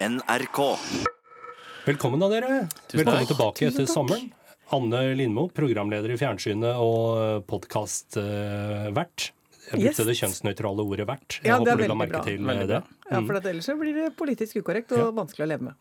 [0.00, 0.76] NRK.
[1.86, 2.66] Velkommen da, dere.
[2.92, 3.30] Velkommen takk.
[3.30, 3.94] tilbake Tusen etter takk.
[3.94, 4.26] sommeren.
[4.76, 9.30] Anne Lindmo, programleder i fjernsynet og podkastvert.
[9.66, 9.96] Jeg brukte Yes.
[10.06, 11.40] det kjønnsnøytrale ordet vert.
[11.42, 12.20] Jeg Ja, det er håper du la merke bra.
[12.22, 12.80] til Veldig det.
[12.82, 12.82] bra.
[13.10, 15.74] Ja, for at ellers blir det politisk ukorrekt og vanskelig å leve med.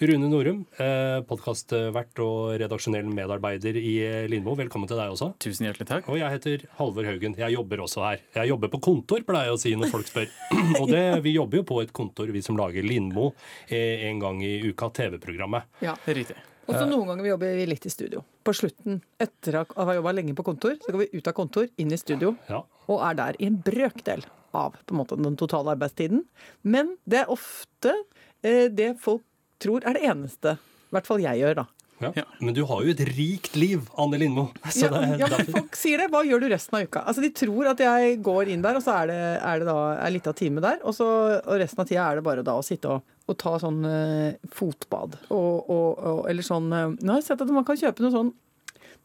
[0.00, 4.54] Rune Norum, eh, podkastvert og redaksjonell medarbeider i Lindmo.
[4.56, 5.30] Velkommen til deg også.
[5.38, 6.08] Tusen hjertelig takk.
[6.08, 7.36] Og jeg heter Halvor Haugen.
[7.36, 8.18] Jeg jobber også her.
[8.34, 10.28] Jeg jobber på kontor, pleier jeg å si når folk spør.
[10.80, 13.34] Og det, vi jobber jo på et kontor, vi som lager Lindmo
[13.68, 15.64] eh, en gang i uka, TV-programmet.
[15.84, 15.96] Ja.
[16.06, 16.36] Riktig.
[16.68, 18.20] Og så noen ganger vi jobber vi litt i studio.
[18.44, 21.68] På slutten, etter å ha jobba lenge på kontor, så går vi ut av kontor,
[21.80, 22.62] inn i studio, Ja.
[22.88, 26.24] og er der i en brøkdel av på en måte, den totale arbeidstiden.
[26.62, 27.94] Men det er ofte
[28.42, 29.22] eh, det folk
[29.58, 30.58] tror er det eneste.
[30.88, 31.66] I hvert fall jeg gjør, da.
[31.98, 32.12] Ja.
[32.14, 32.24] Ja.
[32.38, 34.48] Men du har jo et rikt liv, Anne Lindmo.
[34.70, 36.08] Så Ja, det er ja, men folk sier det.
[36.12, 37.02] Hva gjør du resten av uka?
[37.10, 39.20] Altså, De tror at jeg går inn der, og så er det,
[39.50, 40.82] er det da en liten time der.
[40.84, 41.08] Og, så,
[41.42, 44.50] og resten av tida er det bare da å sitte og, og ta sånn uh,
[44.54, 45.18] fotbad.
[45.28, 48.14] Og, og, og, eller sånn uh, Nå har jeg sett at man kan kjøpe noe
[48.14, 48.36] sånn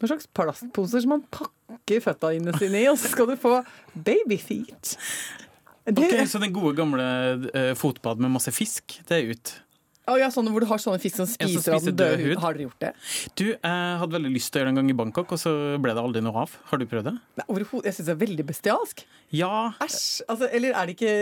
[0.01, 3.59] noen slags plastposer som man pakker føtta inne sine i, og så skal du få
[3.93, 4.95] babyfeet.
[5.85, 7.05] Det, Ok, Så den gode gamle
[7.51, 9.53] uh, fotbad med masse fisk, det er ut.
[10.03, 12.33] Å ja, sånne hvor du har sånne fisk som spiser av død hud.
[12.43, 12.89] Har dere gjort det?
[13.39, 15.53] Du, jeg hadde veldig lyst til å gjøre det en gang i Bangkok, og så
[15.79, 16.57] ble det aldri noe av.
[16.67, 17.13] Har du prøvd det?
[17.39, 17.87] Nei, overhodet.
[17.87, 19.05] Jeg syns det er veldig bestialsk.
[19.31, 19.53] Ja.
[19.85, 20.01] Æsj!
[20.27, 21.13] Altså, eller er det ikke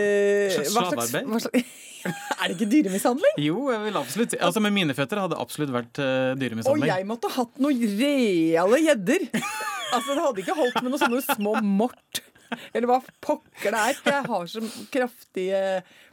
[0.56, 1.30] Slags hva slags, slavearbeid?
[1.30, 1.78] hva slags,
[2.42, 3.38] Er det ikke dyremishandling?
[3.38, 7.06] Jo, jeg vil absolutt Altså Med mine føtter hadde det absolutt vært uh, Og jeg
[7.06, 9.28] måtte hatt noen reale gjedder.
[9.92, 12.22] Altså, det hadde ikke holdt med noen sånne små mort.
[12.72, 14.00] Eller hva pokker det er.
[14.08, 15.60] Jeg har så kraftige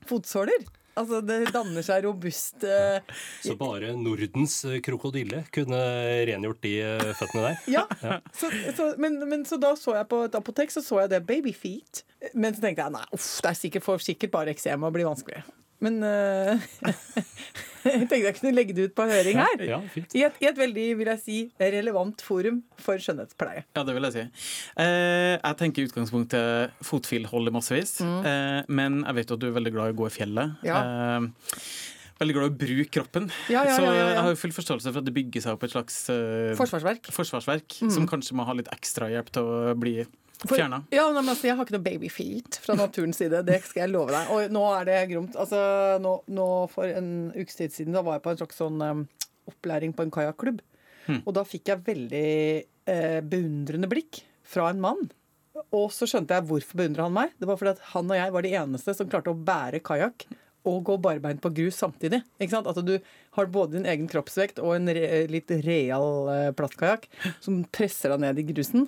[0.10, 0.68] fotsåler.
[1.00, 3.00] Altså, det danner seg robust uh,
[3.46, 5.80] Så bare Nordens eh, krokodille kunne
[6.28, 7.62] rengjort de eh, føttene der.
[7.80, 7.86] Ja.
[8.36, 11.24] Så, så, men, men så da så jeg på et apotek, så så jeg det
[11.30, 12.04] babyfeet.
[12.34, 15.08] Men så tenkte jeg nei, uff, det er sikkert, for sikkert bare eksem og blir
[15.08, 15.44] vanskelig.
[15.80, 16.60] Men uh,
[17.86, 19.64] jeg tenkte jeg kunne legge det ut på høring her.
[19.64, 20.16] Ja, fint.
[20.18, 23.64] I et, I et veldig vil jeg si, relevant forum for skjønnhetspleie.
[23.78, 24.26] Ja, det vil jeg si.
[24.80, 29.48] Uh, jeg tenker i utgangspunktet fotfil holder massevis, eh, men jeg vet jo at du
[29.50, 30.58] er veldig glad i å gå i fjellet.
[30.60, 30.68] Mm.
[30.68, 30.80] Ja.
[30.84, 33.30] Eh, veldig glad i å bruke kroppen.
[33.52, 34.08] Ja, ja, Så ja, ja, ja.
[34.16, 37.08] jeg har jo full forståelse for at det bygger seg opp et slags eh, Forsvarsverk.
[37.08, 37.16] Mm.
[37.16, 40.02] forsvarsverk, som kanskje må ha litt ekstra hjelp til å bli
[40.46, 40.84] For- fjerna.
[40.96, 43.42] Ja, men altså, Jeg har ikke noe babyfeet fra naturens side.
[43.44, 44.30] Det skal jeg love deg.
[44.32, 45.36] Og nå er det gromt.
[45.36, 45.60] Altså,
[46.00, 49.06] nå, nå For en ukes tid siden da var jeg på en slags sånn um,
[49.52, 50.62] opplæring på en kajakklubb.
[51.26, 52.28] Og da fikk jeg veldig
[52.86, 55.08] eh, beundrende blikk fra en mann.
[55.76, 57.32] Og så skjønte jeg hvorfor beundra han meg.
[57.42, 60.28] Det var fordi at han og jeg var de eneste som klarte å bære kajakk
[60.70, 62.22] og gå barbeint på grus samtidig.
[62.38, 62.70] Ikke sant?
[62.70, 63.00] At du
[63.38, 67.08] har både din egen kroppsvekt og en re litt real eh, plattkajakk
[67.42, 68.86] som presser deg ned i grusen.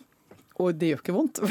[0.62, 1.42] Og det gjør ikke vondt.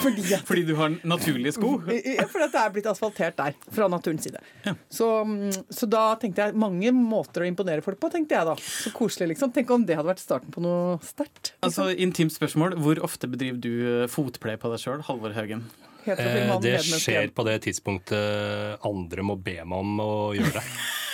[0.00, 1.74] Fordi at, Fordi du har naturlige sko.
[2.16, 4.40] Ja, fordi at det er blitt asfaltert der, fra naturens side.
[4.88, 8.54] Så, mm, så da tenkte jeg mange måter å imponere folk på, tenkte jeg da.
[8.56, 9.52] Så koselig, liksom.
[9.52, 11.52] Tenk om det hadde vært starten på noe sterkt.
[11.66, 12.78] Altså, Intimt spørsmål.
[12.80, 15.66] Hvor ofte bedriver du eh, fotplay på deg sjøl, Halvor Haugen?
[16.08, 20.64] Eh, det skjer på det tidspunktet andre må be meg om å gjøre det.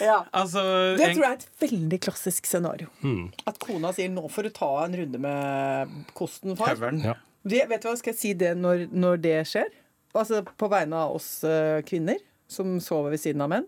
[0.00, 0.18] Ja.
[0.32, 0.62] Altså,
[0.98, 2.88] Det tror jeg er et veldig klassisk scenario.
[3.02, 3.30] Mm.
[3.46, 6.80] At kona sier 'nå får du ta en runde med kosten, far'.
[7.04, 7.14] Ja.
[7.44, 9.70] Det, vet du hva, Skal jeg si det når, når det skjer?
[10.14, 12.18] Altså På vegne av oss eh, kvinner
[12.48, 13.66] som sover ved siden av menn.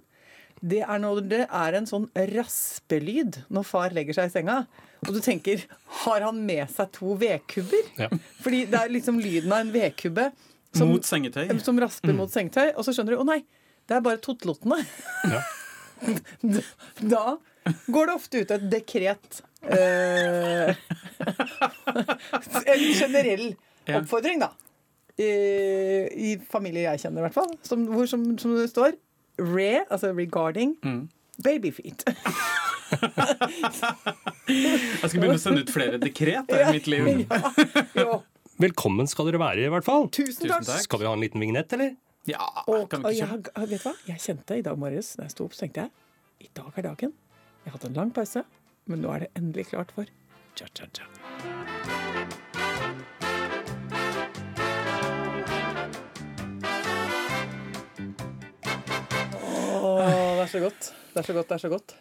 [0.63, 4.59] Det er når det er en sånn raspelyd når far legger seg i senga.
[5.07, 5.65] Og du tenker
[6.05, 7.89] har han med seg to vedkubber?
[8.01, 8.09] Ja.
[8.45, 10.31] Fordi det er liksom lyden av en vedkubbe
[10.75, 11.49] som, Mot sengetøy.
[11.63, 12.73] som rasper mot sengetøy.
[12.77, 13.41] Og så skjønner du å nei,
[13.89, 14.81] det er bare totlottene.
[15.33, 15.43] Ja.
[17.01, 17.37] Da
[17.89, 20.75] går det ofte ut et dekret eh,
[22.69, 23.47] En generell
[23.89, 24.51] oppfordring, da.
[25.17, 25.29] I,
[26.13, 27.55] I familier jeg kjenner, i hvert fall.
[27.65, 28.99] Som, hvor, som, som det står
[29.41, 31.07] Re, altså regarding Mm.
[31.43, 32.05] babyfeet.
[34.45, 37.25] Jeg skal begynne å sende ut flere dekret i mitt liv.
[37.99, 38.21] Ja.
[38.63, 40.07] Velkommen skal dere være, i hvert fall.
[40.15, 40.69] Tusen takk.
[40.85, 41.97] Skal vi ha en liten vignett, eller?
[42.25, 42.41] Ja,
[42.73, 43.53] Og, kan vi ikke kjøre?
[43.53, 43.91] Jeg, vet du hva?
[44.09, 46.87] Jeg kjente i dag morges da jeg sto opp, så tenkte jeg i dag er
[46.87, 47.11] dagen.
[47.61, 48.41] Jeg har hatt en lang pause,
[48.89, 50.09] men nå er det endelig klart for
[50.57, 51.05] cha-cha-cha.
[59.45, 60.91] Åh, det er så godt.
[61.13, 61.97] Det er så godt, det er så godt.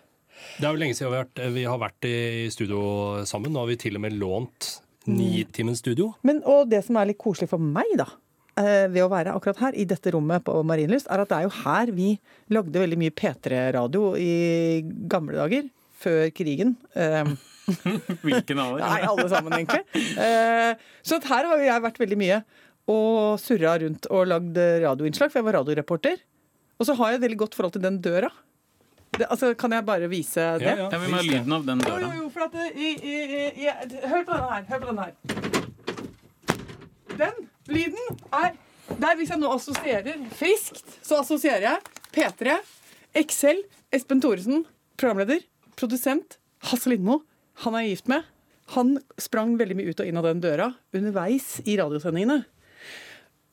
[0.55, 2.15] Det er jo lenge siden vi har vært, vi har vært i
[2.55, 2.81] studio
[3.27, 3.51] sammen.
[3.51, 4.71] Nå har vi til og med lånt
[5.03, 6.13] Nitimen studio.
[6.23, 8.07] Men, og det som er litt koselig for meg, da,
[8.55, 11.53] ved å være akkurat her, i dette rommet på Marienlyst, er at det er jo
[11.63, 12.09] her vi
[12.53, 14.33] lagde veldig mye P3-radio i
[15.09, 15.71] gamle dager.
[16.03, 16.75] Før krigen.
[16.99, 17.23] Eh,
[18.25, 19.83] Hvilken av Nei, alle sammen, egentlig.
[20.19, 22.39] Eh, så at her har jo jeg vært veldig mye
[22.91, 26.17] og surra rundt og lagd radioinnslag, for jeg var radioreporter.
[26.75, 28.29] Og så har jeg et veldig godt forhold til den døra.
[29.13, 30.65] Det, altså, kan jeg bare vise det?
[30.65, 30.89] Ja, ja.
[30.91, 31.99] Ja, vi må ha lyden av den døra.
[32.01, 33.69] jo, jo, for at i, i, i, i,
[34.09, 34.63] Hør på denne her.
[34.71, 35.13] Hør på denne her.
[37.13, 37.35] Den
[37.71, 38.53] lyden er
[38.99, 42.57] Der hvis jeg nå assosierer friskt, så assosierer jeg P3,
[43.15, 43.61] Excel,
[43.95, 44.65] Espen Thoresen,
[44.99, 45.39] programleder,
[45.79, 46.35] produsent,
[46.67, 47.21] Hasse Lindmo.
[47.63, 48.27] Han er gift med.
[48.75, 52.43] Han sprang veldig mye ut og inn av den døra underveis i radiosendingene.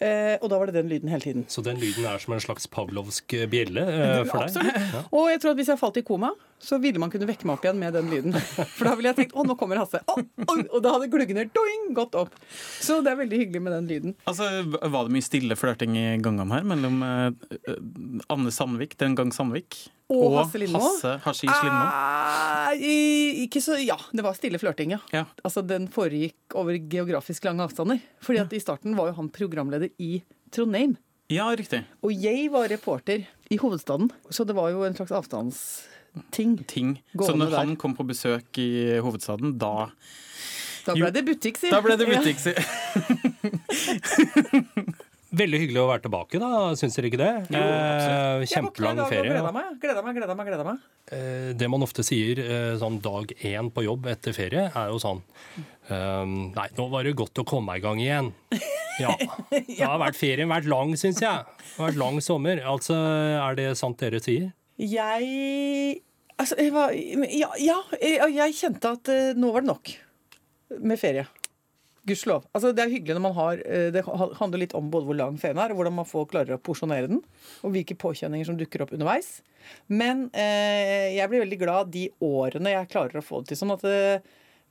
[0.01, 1.47] Eh, og da var det den lyden hele tiden.
[1.53, 4.57] Så den lyden er som en slags pavlovsk bjelle eh, for deg?
[4.57, 5.11] Absolutt.
[5.15, 7.57] Og jeg tror at hvis jeg falt i koma, så ville man kunne vekke meg
[7.59, 8.35] opp igjen med den lyden.
[8.77, 10.01] For da ville jeg tenkt å, nå kommer Hasse.
[10.05, 10.17] Å,
[10.53, 12.35] oi, og da hadde gluggen doing, gått opp.
[12.85, 14.15] Så det er veldig hyggelig med den lyden.
[14.29, 17.79] Altså, Var det mye stille flørting i gangene her mellom eh,
[18.31, 19.79] Anne Sandvik, den gang Sandvik,
[20.11, 20.81] Og Hasse Lindmo?
[20.83, 21.85] Hasse Hashish Lindmo?
[21.87, 25.01] Ah, i- ikke så, ja, det var stille flørting, ja.
[25.15, 25.25] Ja.
[25.47, 28.01] Altså, Den foregikk over geografisk lange avstander.
[28.21, 30.19] Fordi at i starten var jo han programleder i
[30.53, 30.97] Trondheim.
[31.31, 31.85] ja, riktig.
[32.03, 35.87] Og jeg var reporter i hovedstaden, så det var jo en slags avstandsting.
[36.35, 36.57] Ting.
[36.67, 36.97] ting.
[37.17, 37.59] Så når der.
[37.63, 39.91] han kom på besøk i hovedstaden, da,
[40.87, 41.05] Da Jo.
[41.07, 41.71] ble det butikk, si.
[41.71, 42.39] da ble det butikk.
[42.41, 42.55] si.
[45.31, 46.49] Veldig hyggelig å være tilbake, da.
[46.75, 47.29] Syns dere ikke det?
[47.55, 49.31] Jo, eh, kjempelang ferie.
[49.31, 49.69] gleda meg.
[49.79, 50.81] Gleda meg, gleda meg, gleda meg.
[51.15, 54.99] Eh, Det man ofte sier eh, sånn dag én på jobb etter ferie, er jo
[54.99, 55.23] sånn
[55.87, 58.33] eh, Nei, nå var det godt å komme i gang igjen.
[58.99, 59.15] Ja.
[59.79, 61.47] Da har vært ferien vært lang, syns jeg.
[61.47, 62.59] Det har vært lang sommer.
[62.67, 64.51] Altså, er det sant dere sier?
[64.81, 66.01] Jeg
[66.41, 69.93] Altså, jeg var Ja, ja jeg, jeg kjente at eh, nå var det nok
[70.81, 71.27] med ferie.
[72.09, 72.47] Gudskjelov.
[72.57, 75.37] Altså, det er hyggelig når man har eh, Det handler litt om både hvor lang
[75.41, 77.21] ferien er, og hvordan man får klarer å porsjonere den,
[77.67, 79.41] og hvilke påkjenninger som dukker opp underveis.
[79.93, 83.77] Men eh, jeg blir veldig glad de årene jeg klarer å få det til sånn
[83.77, 84.01] at det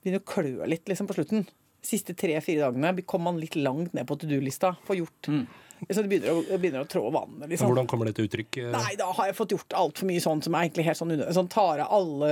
[0.02, 1.46] begynner å klø litt liksom, på slutten.
[1.86, 4.74] Siste tre-fire dagene kommer man litt langt ned på to do-lista.
[4.88, 5.30] Får gjort.
[5.88, 7.48] Så det begynner å, det begynner å trå vannet.
[7.48, 7.70] liksom.
[7.70, 8.58] Hvordan kommer det til uttrykk?
[8.60, 8.68] eh?
[8.74, 11.36] Nei, da har jeg fått gjort altfor mye sånn som er egentlig helt sånn unødvendig.
[11.38, 12.30] Sånn tar av alle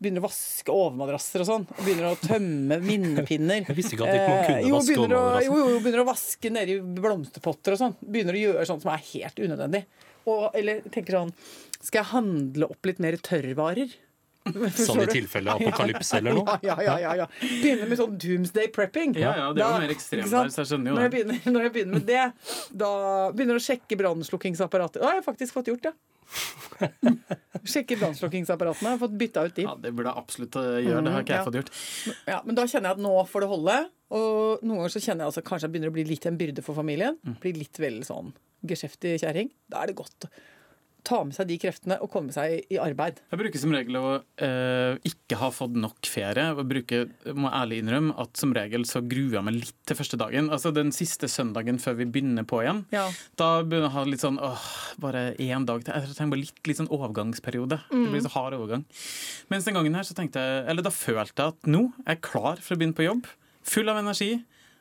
[0.00, 1.66] Begynner å vaske overmadrasser og sånn.
[1.70, 3.62] og Begynner å tømme minnepinner.
[3.68, 5.46] Jeg visste ikke at ikke man kunne Eh, jo, vaske overmadrasser.
[5.46, 7.96] jo, jo, begynner å vaske nedi blomsterpotter og sånn.
[8.02, 9.84] Begynner å gjøre sånn som er helt unødvendig.
[10.28, 11.30] Og, eller tenker sånn
[11.80, 13.94] Skal jeg handle opp litt mer tørrvarer?
[14.40, 16.54] Sånn i tilfelle apokalypse eller noe?
[16.64, 19.12] Ja, ja, ja, ja, Begynne med sånn doomsday prepping.
[19.20, 21.42] Ja, ja, det er jo mer ekstremt der, så jeg skjønner jo når jeg, begynner,
[21.52, 22.22] når jeg begynner med det,
[22.82, 22.92] da
[23.34, 25.02] begynner jeg å sjekke brannslukkingsapparatet.
[25.02, 25.94] Det har jeg faktisk fått gjort, ja.
[27.70, 28.94] Sjekke brannslukningsapparatene.
[29.00, 29.64] Fått bytta ut de.
[29.66, 31.02] Ja, Det burde jeg absolutt gjøre.
[31.04, 31.40] Det har ikke ja.
[31.40, 31.72] jeg fått gjort.
[32.30, 33.80] Ja, men da kjenner jeg at nå får det holde.
[34.20, 36.64] Og noen ganger så kjenner jeg altså kanskje jeg begynner å bli litt en byrde
[36.66, 37.18] for familien.
[37.42, 38.32] Blir litt vel sånn
[38.70, 39.52] geskjeftig kjerring.
[39.70, 40.30] Da er det godt
[41.06, 43.20] ta med seg de kreftene og komme seg i arbeid.
[43.32, 44.04] Jeg bruker som regel å
[44.42, 46.50] eh, ikke ha fått nok ferie.
[46.54, 50.20] og bruker, må ærlig innrømme at som regel så gruer jeg meg litt til første
[50.20, 50.50] dagen.
[50.52, 52.84] Altså Den siste søndagen før vi begynner på igjen.
[52.94, 53.06] Ja.
[53.40, 54.68] Da begynner jeg å ha litt sånn åh,
[55.02, 55.94] bare én dag til.
[55.96, 57.80] Jeg trenger bare litt, litt sånn overgangsperiode.
[57.90, 58.86] Det blir så hard overgang.
[59.52, 62.24] Mens den gangen her så tenkte jeg, eller da følte jeg at nå er jeg
[62.30, 63.28] klar for å begynne på jobb.
[63.70, 64.32] Full av energi.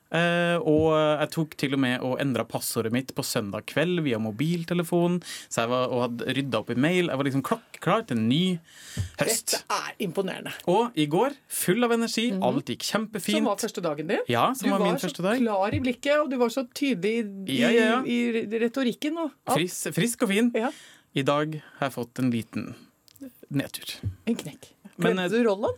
[0.10, 0.88] Eh, og
[1.22, 5.20] jeg tok til og med og endra passordet mitt på søndag kveld via mobiltelefon.
[5.48, 7.12] Så jeg var, og hadde rydda opp i mail.
[7.12, 8.42] Jeg var liksom klokkeklar til en ny
[9.22, 9.54] høst.
[9.54, 10.54] Dette er imponerende.
[10.72, 12.26] Og i går, full av energi.
[12.42, 13.38] Alt gikk kjempefint.
[13.38, 14.26] Som var første dagen din.
[14.32, 15.38] Ja, som du var var min første dag.
[15.38, 17.14] Du var så klar i blikket, og du var så tydelig
[17.46, 18.02] i, Ja, ja, ja.
[18.10, 19.22] i, retorikken.
[19.28, 19.38] Og.
[19.54, 20.50] Fris, frisk og fin.
[20.58, 20.74] Ja,
[21.14, 22.72] I dag har jeg fått en liten
[23.50, 23.96] nedtur.
[24.26, 24.72] en knekk.
[24.98, 25.78] Men, Glemte du rollen?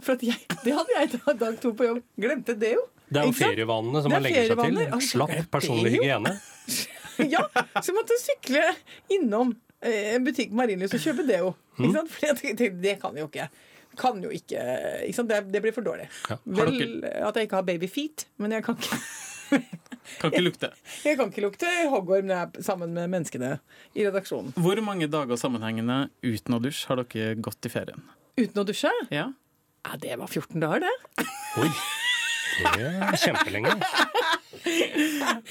[0.00, 2.04] For jeg, det hadde jeg da dag to på jobb.
[2.20, 2.84] Glemte det jo.
[3.10, 4.78] Det er jo ferievanene som man legger seg til.
[4.86, 6.36] Altså, Slapp er personlig hygiene.
[7.20, 7.42] Ja,
[7.84, 8.60] så måtte jeg sykle
[9.12, 9.50] innom
[9.84, 11.50] eh, en butikk på Marienlyst og kjøpe deo.
[11.76, 11.82] Mm.
[11.84, 12.12] Ikke sant?
[12.14, 13.48] For jeg tenkte, det kan jo ikke.
[14.00, 14.62] Kan jo ikke,
[15.04, 15.28] ikke sant?
[15.28, 16.06] Det, det blir for dårlig.
[16.30, 16.38] Ja.
[16.62, 19.00] Vel at jeg ikke har baby feet, men jeg kan ikke,
[20.22, 20.70] Kan ikke lukte.
[21.04, 23.52] jeg kan ikke lukte hoggorm når jeg er sammen med menneskene
[23.92, 24.54] i redaksjonen.
[24.56, 28.00] Hvor mange dager sammenhengende uten å dusje har dere gått i ferien?
[28.40, 28.90] Uten å dusje?
[29.12, 29.28] Ja.
[29.84, 31.26] Ja, det var 14 dager, det.
[31.60, 31.68] Oi,
[32.58, 33.76] det er kjempelenge.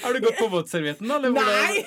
[0.02, 1.16] Har du gått på våtservietten, da?
[1.16, 1.84] Eller Nei!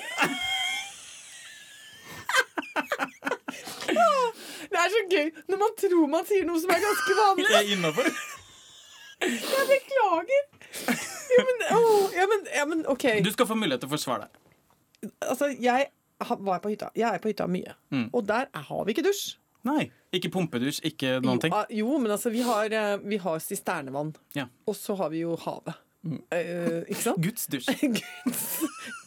[4.74, 7.50] Det er så gøy når man tror man sier noe som er ganske vanlig.
[7.52, 8.08] Jeg er innafor.
[9.24, 10.42] Jeg beklager.
[11.34, 13.06] Ja, men, oh, ja, men, ja, men OK.
[13.24, 15.12] Du skal få mulighet til å forsvare deg.
[15.28, 15.88] Altså, jeg
[16.24, 16.90] var på hytta.
[16.98, 17.74] Jeg er på hytta mye.
[17.94, 18.08] Mm.
[18.12, 19.36] Og der har vi ikke dusj.
[19.64, 19.88] Nei.
[20.14, 21.54] Ikke pumpedusj, ikke noen ting.
[21.54, 24.14] Jo, ah, jo, men altså, vi har, eh, vi har sisternevann.
[24.38, 24.46] Ja.
[24.68, 25.80] Og så har vi jo havet.
[26.04, 27.20] Uh, ikke sant?
[27.24, 27.70] Guds dusj.
[27.96, 28.42] Guds,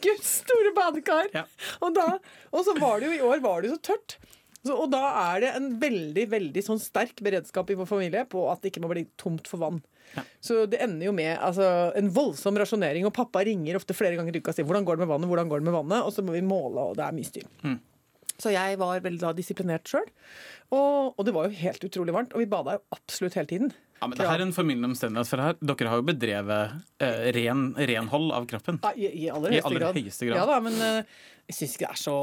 [0.01, 1.29] Guds store badekar.
[1.35, 1.45] Ja.
[1.85, 2.17] Og, da,
[2.49, 4.17] og så var det jo i år var det jo så tørt.
[4.63, 8.47] Så, og da er det en veldig veldig sånn sterk beredskap i vår familie på
[8.51, 9.77] at det ikke må bli tomt for vann.
[10.15, 10.23] Ja.
[10.43, 14.35] Så det ender jo med altså, en voldsom rasjonering, og pappa ringer ofte flere ganger
[14.35, 16.11] i uka og sier 'hvordan går det med vannet', hvordan går det med vannet, og
[16.15, 17.47] så må vi måle, og det er mye styr.
[17.63, 17.79] Mm.
[18.37, 20.05] Så jeg var veldig da disiplinert sjøl.
[20.69, 22.35] Og, og det var jo helt utrolig varmt.
[22.37, 23.71] Og vi bada jo absolutt hele tiden.
[23.97, 27.23] Ja, men det her er en formildende omstendighet, for her, dere har jo bedrevet eh,
[27.33, 28.77] ren, renhold av kroppen.
[28.85, 29.97] Ja, i, i aller I høyeste aller grad.
[29.97, 30.37] høyeste grad.
[30.37, 30.99] Ja da, men eh,
[31.49, 32.17] jeg syns ikke det er så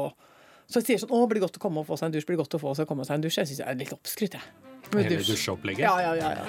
[0.71, 2.25] Så jeg sier sånn Å, blir det godt å komme og få seg en dusj?
[2.29, 3.41] Blir det godt å få seg komme seg en dusj?
[3.41, 4.45] Jeg syns jeg er litt oppskrytt, jeg.
[4.95, 5.33] Med Hele dusj.
[5.35, 5.83] dusjeopplegget.
[5.83, 6.45] Ja, ja, ja, ja.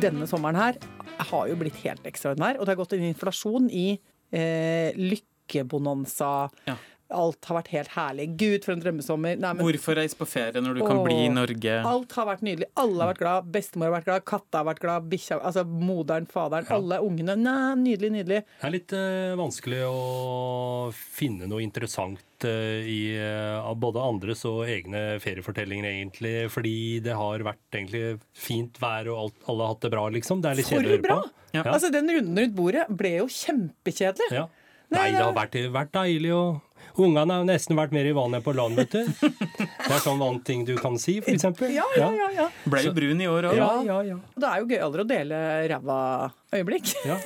[0.00, 0.78] Denne sommeren her
[1.30, 3.86] har jo blitt helt ekstraordinær, og det har gått en inflasjon i
[4.94, 6.50] lykkebonanza.
[6.64, 6.76] Ja.
[7.10, 8.26] Alt har vært helt herlig.
[8.40, 9.38] Gud, for en drømmesommer.
[9.40, 11.76] Nei, men Hvorfor reise på ferie når du kan bli i Norge?
[11.90, 12.70] Alt har vært nydelig.
[12.80, 13.50] Alle har vært glad.
[13.54, 17.36] Bestemor har vært glad, katta har vært glad, bikkja Altså moderen, faderen, alle ungene.
[17.40, 18.42] Nei, nydelig, nydelig.
[18.60, 20.00] Det er litt uh, vanskelig å
[20.94, 26.34] finne noe interessant eh, i eh, av både andres og egne feriefortellinger, egentlig.
[26.52, 28.04] Fordi det har vært egentlig
[28.36, 30.40] fint vær, og alt, alle har hatt det bra, liksom.
[30.44, 31.20] Det er litt kjedelig å høre bra!
[31.20, 31.36] på.
[31.50, 31.66] Ja.
[31.66, 34.32] Altså, den runden rundt bordet ble jo kjempekjedelig.
[34.32, 34.46] Ja.
[34.90, 36.60] Nei, det- har vært, vært deilig og
[36.98, 39.04] Ungene har jo nesten vært mer i vannet på land, vet du.
[39.20, 41.70] Det er sånn vant ting du kan si, eksempel.
[41.74, 42.30] Ja, ja, ja.
[42.36, 42.48] ja.
[42.64, 43.60] Ble jo brun i år òg.
[43.60, 44.16] Ja, ja, ja.
[44.34, 46.00] Det er jo gøyere å dele ræva
[46.56, 46.94] øyeblikk.
[47.06, 47.20] ja.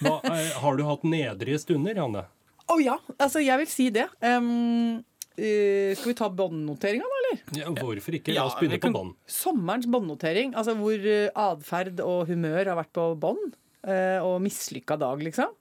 [0.00, 2.24] Hva, eh, har du hatt nedrige stunder, Janne?
[2.66, 4.08] Å ja, altså jeg vil si det.
[4.24, 4.96] Um,
[5.38, 7.44] uh, skal vi ta båndnoteringa, da, eller?
[7.60, 8.34] Ja, hvorfor ikke?
[8.34, 9.14] Ja, La oss begynne på bånd.
[9.30, 13.54] Sommerens båndnotering, altså hvor eh, atferd og humør har vært på bånd.
[13.86, 15.52] Uh, Og mislykka dag, liksom.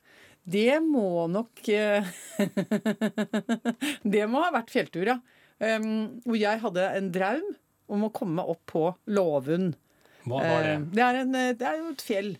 [0.46, 2.06] Det må nok eh,
[4.16, 5.20] Det må ha vært fjelltur, ja.
[5.56, 7.46] Um, hvor jeg hadde en draum
[7.96, 9.78] om å komme opp på Låvund.
[10.26, 10.74] Hva var det?
[10.74, 12.34] Eh, Det er, en, eh, det er jo et fjell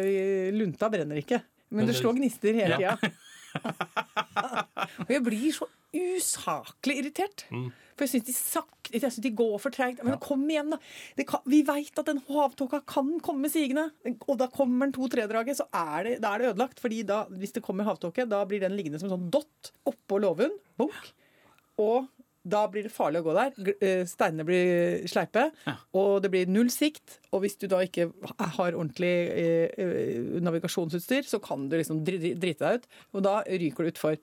[0.59, 1.39] Lunta brenner ikke.
[1.71, 2.97] Men det slår gnister hele Ja.
[2.99, 3.15] tida.
[5.07, 5.67] Og jeg blir så
[5.97, 7.45] usaklig irritert.
[7.51, 7.71] Mm.
[7.97, 8.63] For jeg syns de,
[8.95, 10.01] jeg synes de går for treigt.
[10.07, 10.79] Men kom igjen, da!
[11.19, 13.89] Det kan, vi veit at den havtåka kan komme sigende.
[14.27, 16.81] Og da kommer den to-tre-draget, så er det, da er det ødelagt.
[16.81, 20.21] Fordi da, hvis det kommer havtåke, da blir den liggende som en sånn dott oppå
[20.25, 20.55] låven.
[20.81, 21.13] Bunk.
[21.81, 22.09] Og
[22.41, 23.75] da blir det farlig å gå der.
[23.85, 25.75] Eh, Steinene blir sleipe, Ja.
[25.93, 27.19] og det blir null sikt.
[27.37, 28.07] Og hvis du da ikke
[28.57, 32.87] har ordentlig eh, eh, navigasjonsutstyr, så kan du liksom dri- dri- drite deg ut.
[33.13, 34.17] Og da ryker du utfor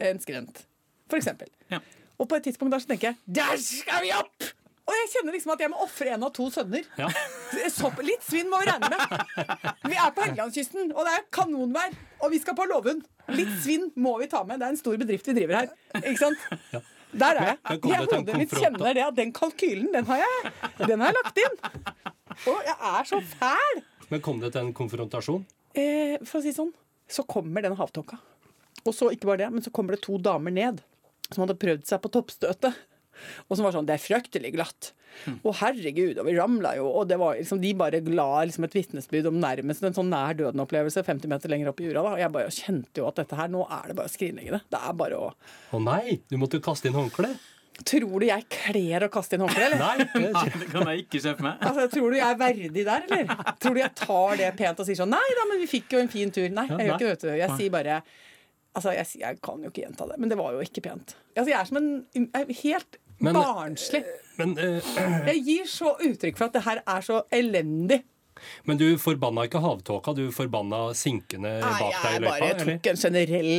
[0.00, 0.64] en skrent,
[1.10, 1.50] for eksempel.
[1.72, 1.82] Ja.
[2.20, 4.50] Og på et tidspunkt der så tenker jeg Der skal vi opp!
[4.90, 6.86] Og jeg kjenner liksom at jeg må ofre en av to sønner.
[6.98, 7.06] Ja.
[7.76, 9.12] Så, litt svinn må vi regne med.
[9.86, 11.94] Vi er på Helgelandskysten, og det er kanonvær.
[12.24, 13.04] Og vi skal på Låvund.
[13.30, 14.58] Litt svinn må vi ta med.
[14.58, 15.70] Det er en stor bedrift vi driver her.
[16.00, 16.42] Ikke sant?
[17.22, 17.78] Der er jeg.
[17.86, 20.52] Jeg hodet mitt kjenner det at den kalkylen, den har jeg,
[20.82, 21.56] den har jeg lagt inn.
[22.50, 23.80] Og jeg er så fæl.
[24.10, 25.46] Men kom det til en konfrontasjon?
[25.78, 26.70] Eh, for å si sånn,
[27.10, 28.18] så kommer den havtåka.
[28.82, 30.82] Og så ikke bare det, men så kommer det to damer ned
[31.34, 32.74] som hadde prøvd seg på toppstøtet.
[33.50, 34.92] Og som var sånn Det er fryktelig glatt.
[35.44, 36.86] og herregud, og vi ramla jo.
[36.88, 40.32] Og det var liksom, de bare la liksom et vitnesbyrd om nærmest en sånn nær
[40.38, 42.02] døden-opplevelse 50 meter lenger opp i jorda.
[42.06, 42.12] da.
[42.14, 44.60] Og jeg bare kjente jo at dette her, nå er det bare å skrinlegge det.
[44.70, 45.32] Det er bare å
[45.76, 47.36] Å nei, du måtte kaste inn håndkleet?
[47.84, 49.78] Tror du jeg kler å kaste inn håndkle, eller?
[49.80, 49.96] Nei.
[49.98, 51.60] det- Nei, det kan jeg ikke se for meg.
[51.60, 53.24] Altså, Tror du jeg er verdig der, eller?
[53.60, 55.98] Tror du jeg tar det pent og sier sånn Nei da, men vi fikk jo
[55.98, 56.48] en fin tur.
[56.48, 57.38] Nei, jeg gjør ikke det.
[57.40, 58.02] Jeg sier bare
[58.76, 61.16] Altså, jeg, jeg kan jo ikke gjenta det, men det var jo ikke pent.
[61.34, 64.04] Altså, Jeg er som en er helt Men- barnslig.
[64.38, 64.78] Men uh,
[65.30, 68.02] Jeg gir så uttrykk for at det her er så elendig.
[68.64, 72.86] Men du forbanna ikke havtåka, du forbanna sinkene Nei, bak deg i jeg bare tok
[72.88, 73.50] en generell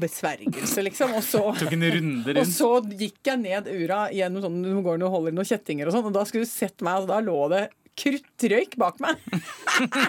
[0.00, 1.12] besvergelse, liksom.
[1.18, 5.02] Og så, Tok en runde og så gikk jeg ned ura gjennom sånn, du går
[5.04, 7.20] og holder i noen kjettinger og sånn, og da skulle du sett meg, altså, da
[7.26, 7.66] lå det
[7.98, 9.20] kruttrøyk bak meg.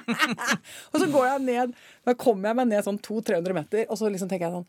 [0.92, 1.76] og så går jeg ned,
[2.08, 4.68] da kommer jeg meg ned sånn 200-300 meter, og så liksom tenker jeg sånn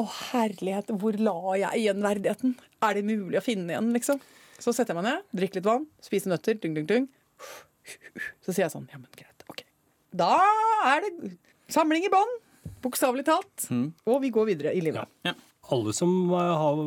[0.00, 2.54] Å, herlighet, hvor la jeg igjen verdigheten?
[2.82, 4.22] Er det mulig å finne igjen, liksom?
[4.62, 7.08] Så setter jeg meg ned, drikker litt vann, spiser nøtter, dung, dung, dung.
[8.44, 9.64] Så sier jeg sånn, ja, men greit, ok.
[10.16, 10.32] Da
[10.92, 11.32] er det
[11.72, 12.38] samling i bånd,
[12.84, 13.66] bokstavelig talt.
[14.08, 15.10] Og vi går videre i livet.
[15.26, 15.34] Ja.
[15.70, 16.80] Alle som eh, har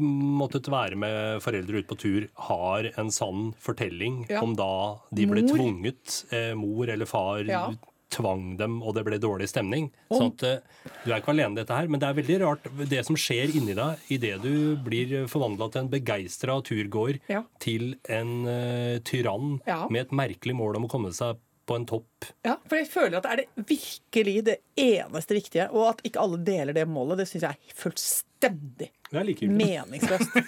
[0.00, 4.40] måttet være med foreldre ut på tur, har en sann fortelling Ja.
[4.42, 5.56] om da de ble Mor.
[5.58, 7.74] tvunget, eh, mor eller far Ja.
[8.10, 9.90] tvang dem, og det ble dårlig stemning.
[10.10, 10.58] Sånn at eh,
[11.04, 13.54] Du er ikke alene i dette her, men det er veldig rart det som skjer
[13.54, 17.42] inni deg idet du blir forvandla til en begeistra turgåer Ja.
[17.60, 22.26] til en eh, tyrann med et merkelig mål om å komme seg på en topp.
[22.44, 25.66] Ja, for jeg føler at det er det virkelig det eneste viktige.
[25.72, 30.30] Og at ikke alle deler det målet, det syns jeg er fullstendig Det er meningsløst.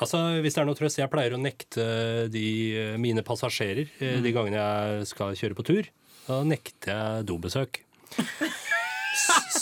[0.00, 1.84] Altså, Hvis det er noe trøst, jeg pleier å nekte
[2.32, 4.22] de, eh, mine passasjerer eh, Mm.
[4.24, 5.90] de gangene jeg skal kjøre på tur.
[6.24, 7.82] Da nekter jeg dobesøk.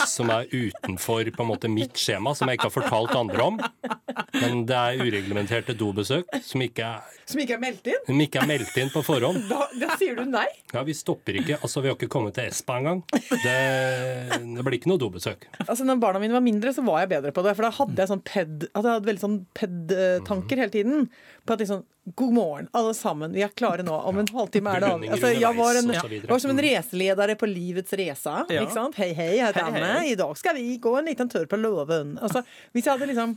[0.07, 3.59] Som er utenfor på en måte mitt skjema, som jeg ikke har fortalt andre om.
[4.39, 7.99] Men det er ureglementerte dobesøk som ikke er, Som ikke er meldt inn.
[8.07, 9.43] som ikke er meldt inn på forhånd.
[9.53, 10.47] Da, da sier du nei.
[10.73, 11.59] Ja, Vi stopper ikke.
[11.61, 13.03] Altså, Vi har ikke kommet til Espa engang.
[13.13, 13.57] Det,
[14.57, 15.45] det blir ikke noe dobesøk.
[15.67, 17.53] Altså, når barna mine var mindre, så var jeg bedre på det.
[17.59, 21.09] For da hadde jeg sånn ped, altså, jeg hadde veldig sånn ped-tanker hele tiden.
[21.49, 21.85] På at liksom
[22.17, 23.35] God morgen, alle sammen.
[23.37, 23.93] Vi er klare nå.
[24.09, 25.03] Om en halvtime er det av.
[25.13, 25.91] Altså, jeg var, en,
[26.31, 28.37] var som en raceleder på livets race.
[28.49, 28.63] Ja.
[28.63, 28.97] Ikke sant?
[28.97, 29.91] Hei, hei, jeg heter Hei, Anne.
[29.99, 30.15] hei.
[30.15, 32.17] I dag skal vi gå en liten tur på låven.
[32.25, 32.41] Altså,
[32.73, 33.37] hvis jeg hadde liksom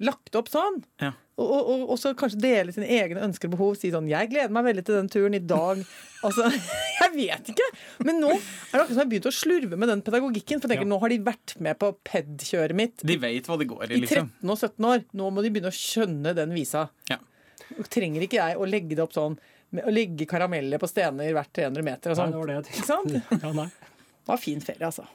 [0.00, 1.12] lagt opp sånn, Ja.
[1.38, 3.76] og, og, og, og så kanskje dele sine egne ønsker og behov.
[3.76, 5.84] Si sånn 'Jeg gleder meg veldig til den turen i dag'.
[6.22, 6.46] Altså,
[7.02, 7.66] jeg vet ikke.
[8.06, 10.60] Men nå er det akkurat som jeg har begynt å slurve med den pedagogikken.
[10.62, 10.94] For jeg tenker, Ja.
[10.94, 14.00] nå har de vært med på ped-kjøret mitt De vet hva det går i, i
[14.04, 14.30] liksom.
[14.38, 15.04] 13 og 17 år.
[15.18, 16.90] Nå må de begynne å skjønne den visa.
[17.10, 17.18] Ja.
[17.90, 19.34] Trenger ikke jeg å legge det opp sånn
[19.72, 22.30] med å legge karameller på stener hvert 300 meter og Nei, sånn.
[22.30, 23.42] det var det jeg Ikke sant?
[23.42, 23.66] Ja, nei.
[24.22, 25.06] Det var fin ferie, altså.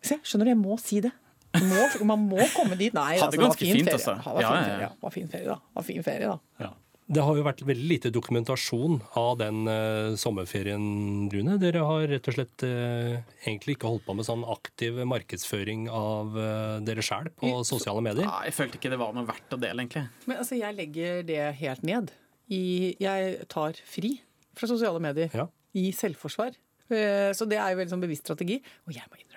[0.00, 1.10] Se, skjønner du, jeg må si det.
[1.58, 2.92] Må, man må komme dit.
[2.94, 3.96] Nei, Hadde altså, det var fin fint, ferie.
[3.98, 4.12] altså.
[4.22, 4.92] Ja, det var Ja, fin ferie, ja.
[5.02, 5.56] Var fin ferie, da.
[5.58, 6.64] Det var fin ferie, da.
[6.66, 6.70] Ja.
[7.10, 10.84] Det har jo vært veldig lite dokumentasjon av den uh, sommerferien,
[11.32, 11.56] Rune.
[11.58, 16.38] Dere har rett og slett uh, egentlig ikke holdt på med sånn aktiv markedsføring av
[16.38, 18.28] uh, dere sjæl på sosiale medier.
[18.28, 20.04] Ja, jeg følte ikke det var noe verdt å dele, egentlig.
[20.30, 22.14] Men altså, jeg legger det helt ned.
[22.46, 22.62] I,
[23.02, 24.20] jeg tar fri
[24.54, 25.48] fra sosiale medier Ja.
[25.74, 26.54] i selvforsvar.
[26.90, 28.56] Så det er jo veldig sånn bevisst strategi.
[28.86, 29.29] Og jeg må innrømme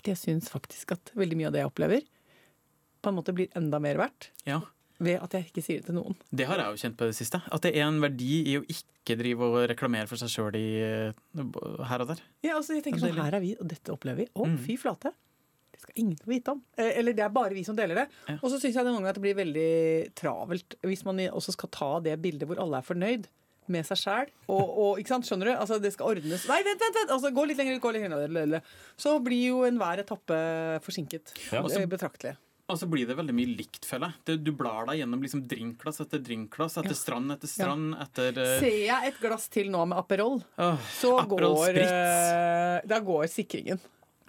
[0.00, 2.04] at jeg syns faktisk at veldig mye av det jeg opplever,
[3.00, 4.60] på en måte blir enda mer verdt Ja.
[5.00, 6.16] ved at jeg ikke sier det til noen.
[6.34, 7.40] Det har jeg jo kjent på det siste.
[7.50, 10.58] At det er en verdi i å ikke drive og reklamere for seg sjøl
[11.88, 12.20] her og der.
[12.44, 13.16] Ja, altså jeg tenker sånn.
[13.16, 14.28] Her er vi, og dette opplever vi.
[14.36, 14.58] Å, Mm.
[14.58, 15.12] fy flate.
[15.72, 16.62] Det skal ingen få vite om.
[16.76, 18.08] Eh, Eller det er bare vi som deler det.
[18.28, 18.34] Ja.
[18.42, 21.68] Og så syns jeg noen ganger at det blir veldig travelt hvis man også skal
[21.70, 23.24] ta det bildet hvor alle er fornøyd
[23.68, 24.28] med seg sjæl.
[24.48, 25.54] Og, og, ikke sant, skjønner du?
[25.60, 26.94] Altså, det skal ordnes Nei, vent, vent!
[26.96, 27.10] vent.
[27.10, 28.62] Altså, gå litt lenger ut, gå litt lenger.
[28.96, 30.38] Så blir jo enhver etappe
[30.82, 31.34] forsinket.
[31.52, 31.62] Ja.
[31.62, 32.36] Altså, Betraktelig.
[32.70, 34.14] Og så blir det veldig mye likt, føler jeg.
[34.26, 38.58] Det- Du blar deg gjennom liksom drinkglass etter drinkglass, etter strand etter strand, etter uh...
[38.60, 41.90] Ser jeg et glass til nå med Aperol, oh, så Aperol går Spritz.
[41.90, 43.80] eh, Da går sikringen.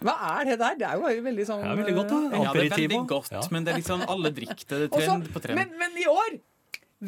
[0.02, 0.76] Hva er det der?
[0.82, 2.22] Det er jo veldig sånn Det er veldig godt, da.
[2.42, 3.42] Ja, det er veldig godt, Ja.
[3.54, 4.90] men det er sånn alle drikker det.
[4.90, 5.56] Trend Og så- trend på trend.
[5.62, 6.40] Men, men i år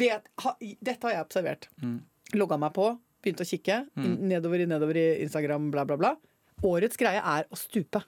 [0.03, 1.67] vet, ha, Dette har jeg observert.
[1.81, 1.97] Mm.
[2.39, 2.89] Logga meg på,
[3.23, 3.83] begynte å kikke.
[3.97, 4.15] Mm.
[4.31, 6.15] Nedover i nedover i Instagram, bla, bla, bla.
[6.63, 8.03] Årets greie er å stupe.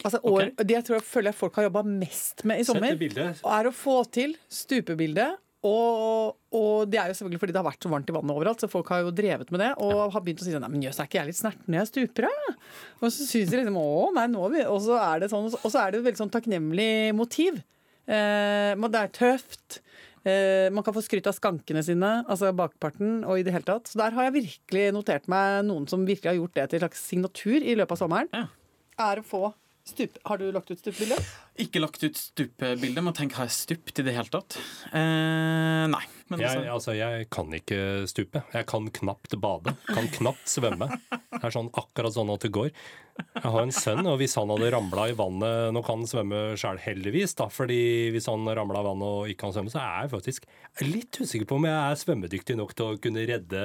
[0.00, 0.50] Altså, år.
[0.56, 2.96] Det tror jeg føler jeg folk har jobba mest med i sommer.
[2.96, 5.40] Er å få til stupebildet.
[5.60, 8.62] Og, og det er jo selvfølgelig fordi det har vært så varmt i vannet overalt,
[8.62, 9.68] så folk har jo drevet med det.
[9.84, 11.82] Og har begynt å si sånn Nei, men jøss, er ikke jeg litt snerten når
[11.82, 12.54] jeg stuper, da?
[13.02, 15.66] Og så syns de liksom Å, nei, nå vi Og så er det sånn, og
[15.66, 17.60] så er det et veldig sånn takknemlig motiv.
[18.08, 19.82] Eh, det er tøft.
[20.20, 23.88] Eh, man kan få skryt av skankene sine, altså bakparten, og i det hele tatt.
[23.88, 26.84] Så der har jeg virkelig notert meg noen som virkelig har gjort det til en
[26.86, 28.32] slags signatur i løpet av sommeren.
[28.36, 28.46] Ja.
[29.00, 29.44] Er å få
[29.88, 30.18] stup...
[30.28, 31.16] Har du lagt ut stupbilde?
[31.60, 34.58] Ikke lagt ut stupbilde, Må tenke, har jeg stupt i det hele tatt?
[34.92, 36.04] Eh, nei.
[36.30, 37.80] Men Jeg, altså, altså, jeg kan ikke
[38.10, 38.44] stupe.
[38.54, 39.74] Jeg kan knapt bade.
[39.88, 40.92] Kan knapt svømme.
[41.40, 42.70] Det er sånn akkurat sånn at det går.
[43.34, 46.38] Jeg har en sønn, og hvis han hadde ramla i vannet Nå kan han svømme
[46.56, 50.06] sjøl, heldigvis, da, fordi hvis han ramla i vannet og ikke kan svømme, så er
[50.06, 50.46] jeg faktisk
[50.86, 53.60] litt usikker på om jeg er svømmedyktig nok til å kunne redde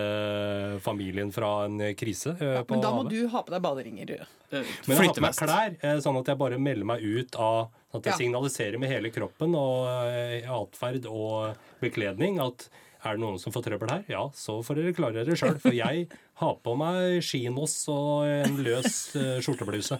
[0.84, 3.12] familien fra en krise Ja, Men da må havet.
[3.16, 4.12] du ha på deg baderinger.
[4.52, 7.36] eh, Men jeg har på meg klær, eh, sånn at jeg bare melder meg ut
[7.36, 8.18] av Sånn at jeg Ja.
[8.26, 12.68] signaliserer med hele kroppen og eh, atferd og bekledning at
[13.06, 14.06] Er det noen som får trøbbel her?
[14.10, 15.60] Ja, så får dere klare dere sjøl.
[15.62, 16.08] For jeg
[16.42, 20.00] har på meg skinos og en løs eh, skjortebluse.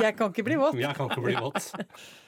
[0.00, 0.78] Jeg kan ikke bli våt.
[0.80, 1.68] Jeg kan ikke bli våt.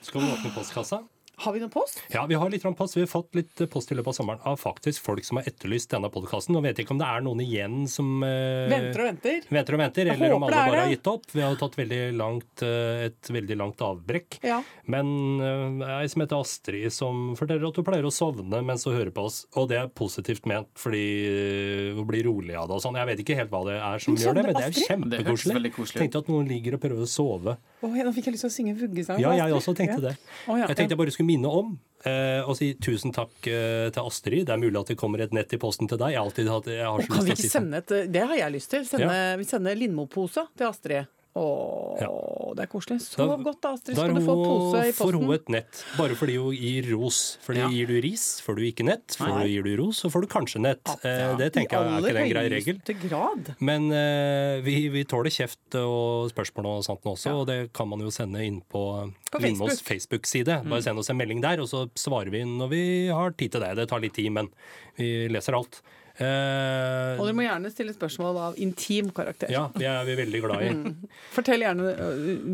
[0.05, 1.01] Skal vi åpne postkassa?
[1.37, 1.99] Har vi noen post?
[2.09, 2.97] Ja, vi har litt post.
[2.97, 5.91] Vi har fått litt post i løpet av sommeren av faktisk folk som har etterlyst
[5.93, 6.55] denne podkasten.
[6.57, 9.45] Nå vet jeg ikke om det er noen igjen som eh, Venter og venter.
[9.53, 11.27] venter og venter, Jeg eller om alle bare har gitt opp.
[11.35, 14.39] Vi har jo tatt veldig langt, eh, et veldig langt avbrekk.
[14.49, 14.63] Ja.
[14.89, 15.13] Men
[15.45, 19.13] eh, ei som heter Astrid, som forteller at hun pleier å sovne mens hun hører
[19.13, 19.43] på oss.
[19.61, 22.97] Og det er positivt ment, fordi eh, hun blir rolig av det og sånn.
[22.97, 25.75] Jeg vet ikke helt hva det er som gjør det, men det er kjempekoselig.
[26.01, 27.59] Tenkte at noen ligger og prøver å sove.
[27.85, 29.21] Åh, ja, nå fikk jeg lyst til å synge vuggesang.
[29.21, 30.17] Ja, jeg også tenkte det.
[30.49, 31.75] Jeg tenkte jeg bare skulle minne om
[32.07, 34.47] eh, og si tusen takk eh, til Astrid.
[34.47, 36.15] Det er mulig at det kommer et nett i posten til deg.
[36.15, 37.67] Jeg har alltid hatt jeg har så Kan lyst til å ikke si sånn.
[37.67, 38.87] sende et Det har jeg lyst til.
[38.89, 41.13] Sende, Vi sender Lindmo-pose til Astrid.
[41.37, 42.09] Å, Ja.
[42.57, 42.97] det er koselig.
[43.05, 43.97] Sov Da- godt, da, Astrid.
[43.97, 47.37] Skal du få pose i får hun et nett, bare fordi hun gir ros.
[47.45, 47.69] Fordi Ja.
[47.69, 49.15] gir du ris, får du ikke nett.
[49.19, 49.47] For Nei.
[49.49, 50.81] gir du ros, så får du kanskje nett.
[51.05, 51.37] Ja.
[51.37, 53.57] det tenker jeg er ikke den greie regel.
[53.61, 57.35] Men uh, vi, vi tåler kjeft og spørsmål og sånt også, Ja.
[57.35, 60.23] og det kan man jo sende inn på, På Lindmos Facebook.
[60.23, 60.63] Facebook-side.
[60.65, 60.71] Mm.
[60.71, 63.61] Bare send oss en melding der, og så svarer vi når vi har tid til
[63.61, 63.77] det.
[63.77, 64.49] Det tar litt tid, men
[64.97, 65.83] vi leser alt.
[66.17, 69.51] Eh, Og dere må gjerne stille spørsmål av intim karakter.
[69.53, 70.71] ja, det er vi veldig glad i.
[71.37, 71.95] Fortell gjerne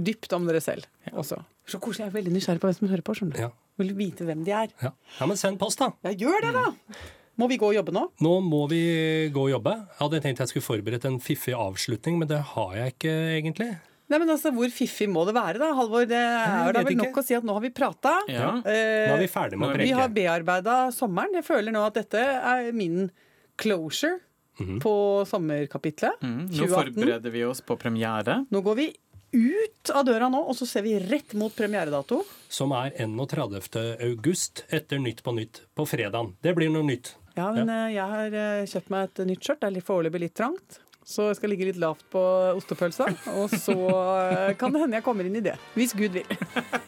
[0.07, 1.38] dypt om dere selv også.
[1.68, 2.09] Så koselig.
[2.09, 3.14] Jeg er veldig nysgjerrig på hvem som hører på.
[3.18, 3.42] skjønner du.
[3.46, 3.51] Ja.
[3.81, 4.72] Vil vite hvem de er.
[4.83, 4.90] Ja.
[5.20, 5.92] ja, men send post, da.
[6.05, 6.66] Ja, gjør det, da!
[7.40, 8.03] Må vi gå og jobbe nå?
[8.20, 8.83] Nå må vi
[9.33, 9.72] gå og jobbe.
[9.88, 13.70] Jeg hadde tenkt jeg skulle forberedt en fiffig avslutning, men det har jeg ikke egentlig.
[14.12, 15.70] Nei, men altså, Hvor fiffig må det være, da?
[15.79, 17.07] Halvor, det er da vel ikke.
[17.07, 18.18] nok å si at nå har vi prata.
[18.29, 18.51] Ja.
[18.61, 20.16] Nå er vi ferdig med å Vi har preke.
[20.18, 21.38] bearbeida sommeren.
[21.40, 23.07] Jeg føler nå at dette er min
[23.61, 24.19] closure
[24.61, 24.81] Mhm.
[24.85, 26.21] på sommerkapitlet.
[26.23, 26.95] Mm, nå 2018.
[26.95, 28.45] forbereder vi oss på premiere.
[28.51, 28.87] Nå går vi
[29.33, 32.19] ut av døra nå, og så ser vi rett mot premieredato.
[32.53, 33.97] Som er 31.
[34.01, 36.35] august etter Nytt på Nytt på fredagen.
[36.43, 37.15] Det blir noe nytt.
[37.35, 37.87] Ja, men ja.
[37.88, 39.61] jeg har eh, kjøpt meg et nytt skjørt.
[39.65, 40.79] Det er foreløpig litt trangt.
[41.03, 42.21] Så jeg skal ligge litt lavt på
[42.55, 43.09] ostepølsa.
[43.41, 45.57] Og så eh, kan det hende jeg kommer inn i det.
[45.75, 46.29] Hvis Gud vil.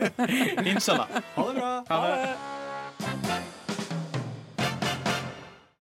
[0.68, 1.08] Inshallah.
[1.34, 1.72] Ha det bra!
[1.88, 2.63] Ha det.